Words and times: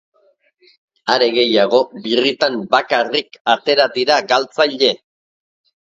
Are 1.15 1.27
gehiago, 1.35 1.81
birritan 2.07 2.57
bakarrik 2.71 3.37
atera 3.57 3.87
dira 3.99 4.19
galtzaile. 4.33 4.91